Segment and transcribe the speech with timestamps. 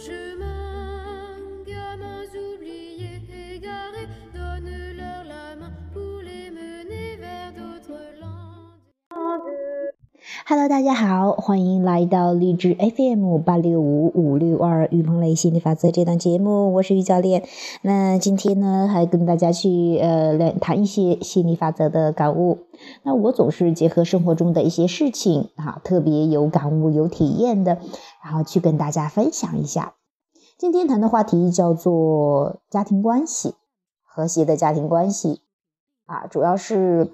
[0.00, 0.39] je
[10.50, 17.44] Hello，大家好，欢迎来到励志 FM 八六五五六二于鹏雷心理法则这档节目，我是于教练。
[17.82, 22.66] 那今天呢，还跟大家去呃来谈一些心理法则的感悟。
[23.04, 27.78] 那我总是结合生活中的一些事情啊，特别有感悟、有体验的，
[28.24, 29.94] 然后去跟大家分享一下。
[30.58, 33.54] 今天谈的话题叫做家庭关系，
[34.02, 35.42] 和谐的家庭关系
[36.06, 37.12] 啊，主要是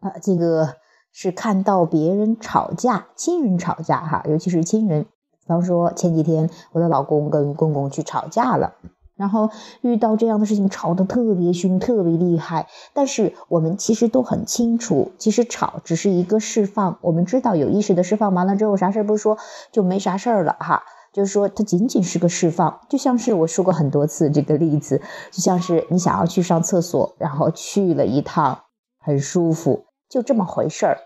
[0.00, 0.76] 啊这个。
[1.20, 5.02] 是看到别人吵架，亲人吵架哈，尤其是亲人。
[5.02, 8.74] 比方说前几天我的老公跟公公去吵架了，
[9.16, 9.50] 然后
[9.80, 12.68] 遇到这样的事情，吵得特别凶，特别厉害。
[12.94, 16.96] 但是我们其实都很清楚，其实吵只是一个释放。
[17.00, 19.38] 我们知道有意识的释放完了之后，啥事不说
[19.72, 20.84] 就没啥事儿了哈。
[21.12, 25.02] 就是说它仅仅是个释放，就像是我说过很多次这个例子，
[25.32, 28.60] 就像是你想要去上厕所，然后去了一趟，
[29.00, 30.98] 很舒服，就这么回事儿。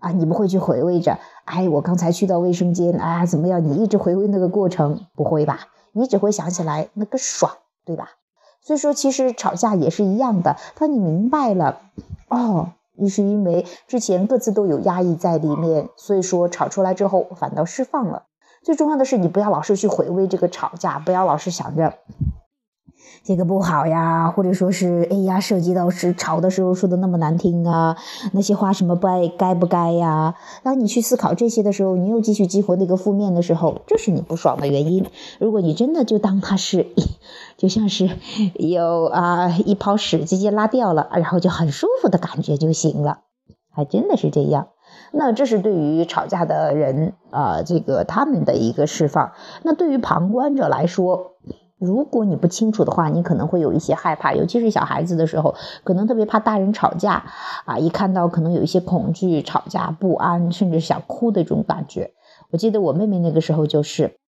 [0.00, 3.62] 啊，你不会去回味着，哎，我刚才去到卫生间，啊，怎么样？
[3.62, 5.68] 你一直回味那个过程，不会吧？
[5.92, 7.52] 你只会想起来那个爽，
[7.84, 8.10] 对吧？
[8.62, 10.56] 所以说，其实吵架也是一样的。
[10.78, 11.80] 当你明白了，
[12.28, 18.24] 哦，你是因为之前各自都有压抑在里面，所以说吵出来之后反倒释放了。
[18.62, 21.94] 最重要的是，你不要老是去回味这个吵架，不要老是想着。
[23.22, 27.96] 这个不好呀，或者说是哎呀，涉及到是吵的时候说的那么难听啊，
[28.32, 30.34] 那些话什么不爱该不该呀？
[30.62, 35.06] 当你去思考这些的时候，你又继续激活那个负面的时候，这是你不爽的原因。
[35.38, 36.86] 如果你真的就当它是，
[37.58, 38.10] 就像是
[38.54, 43.20] 有啊一泡屎直接拉掉了，然后就很舒服的感觉就行了，
[43.70, 44.68] 还真的是这样。
[45.12, 49.32] 那这是对于吵架的人啊，这个他们的一个释放。
[49.62, 51.32] 那对于旁观者来说，
[51.80, 57.24] 如果你不清楚的话，你可能会有一些害怕，尤其是小孩子的时候，可能特别怕大人吵架
[57.64, 62.12] 啊，一看到可能有一些恐惧、吵架不安，甚至想哭的这种感觉。
[62.50, 64.18] 我记得我妹妹那个时候就是，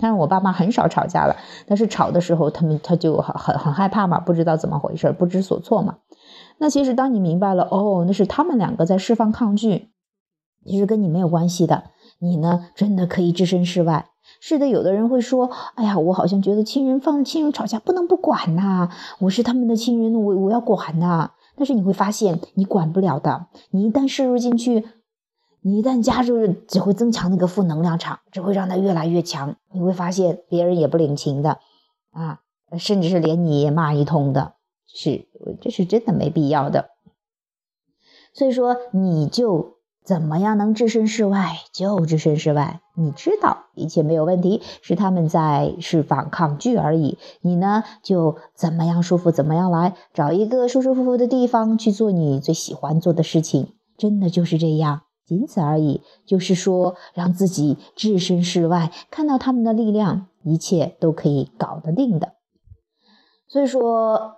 [0.00, 1.36] 但是我爸妈很少吵架了，
[1.68, 5.98] 但是吵的时候，他们他就很很很害怕嘛，不知道怎么回事，不知所措嘛。
[6.58, 9.90] 那其实当你明白了，哦，那是他们两个在释放抗拒，
[10.64, 11.84] 其实跟你没有关系的，
[12.18, 14.06] 你呢，真的可以置身事外。
[14.48, 23.48] 是的，有的人会说：“哎呀，我好像觉得亲人放亲人吵架不能不管呐，我是他们的亲人，我我要管呐。”但是你会发现，你管不了的。
[23.72, 24.86] 你一旦摄入进去，
[25.62, 29.56] 你一旦加入，只会增强那个负能量场，只会让它越来越强。
[29.72, 31.58] 你会发现，别人也不领情的
[32.12, 32.42] 啊，
[32.78, 34.54] 甚至是连你也骂一通的，
[34.86, 35.26] 是，
[35.60, 36.90] 这是真的没必要的。
[38.32, 39.75] 所以说，你就。
[40.06, 42.80] 怎么样能置身事外就置身事外？
[42.94, 47.18] 你知道一切没有问题，是他们在释放抗拒而已。
[47.40, 53.72] 你呢，就怎么样舒服怎么样来，找一个舒舒服服的地方去做你最喜欢做的事情。
[53.98, 56.02] 真的就是这样，仅此而已。
[56.24, 62.34] 就是说，让自己置身事外，看到他们的力量，一切都可以搞得定的。
[63.48, 64.36] 所以说，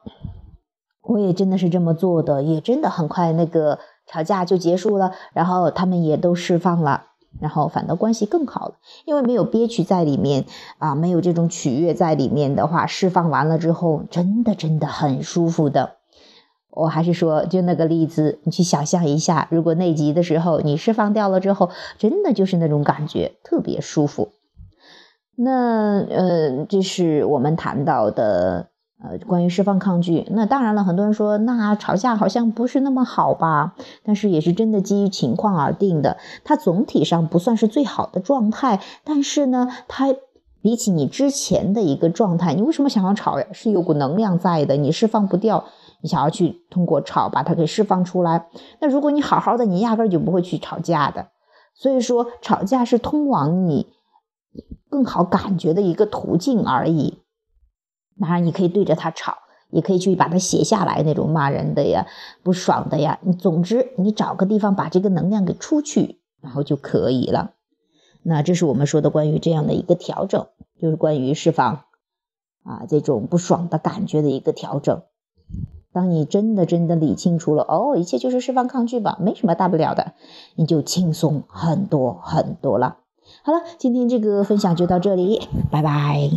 [1.03, 3.79] 我也真的是这么做的，也真的很快那个。
[4.09, 7.05] 吵架就结束了，然后他们也都释放了，
[7.41, 8.75] 然后反倒关系更好了，
[9.05, 10.47] 因为没有憋屈在里面
[10.79, 15.97] 啊，没有这种取悦在里面的话，释放完了之后，真的真的很舒服的。
[16.71, 24.31] 我还是说，就那个例子，你去想象一下，如果内急的时候你释放掉了之后，真的就是那种感觉，特别舒服。
[25.37, 28.71] 那呃，这是我们谈到的。
[29.01, 33.77] 呃，关于释放抗拒，那当然了，很多人说那吵架好像不是那么好吧？
[34.03, 36.17] 但是也是真的基于情况而定的。
[36.43, 40.17] 它总体上不算是最好的状态，但是呢，它
[40.61, 43.47] 比起你之前的一个状态，你为什么想要吵呀？
[43.53, 45.67] 是有股能量在的，你释放不掉，
[46.03, 48.49] 你想要去通过吵把它给释放出来。
[48.81, 51.29] 那如果你好好的，你压根就不会去吵架的。
[51.73, 53.87] 所以说，吵架是通往你
[54.91, 57.21] 更好感觉的一个途径而已。
[58.21, 59.39] 当然，你可以对着他吵，
[59.71, 62.07] 也可以去把它写下来，那种骂人的呀、
[62.43, 63.19] 不爽的呀。
[63.23, 67.53] 你总之，你找个地方把这个能量给出去，然后就可以了。
[68.23, 70.47] 那这是我们说的关于这样的一个调整，
[70.81, 71.85] 就是关于释放
[72.65, 75.03] 啊这种不爽的感觉的一个调整。
[75.93, 80.13] 当你真的真的理清楚了，哦，一切就是释放抗拒吧，没什么大不了的，
[80.57, 82.99] 你就轻松很多很多了。
[83.43, 86.31] 好了，今天这个分享就到这里，拜拜。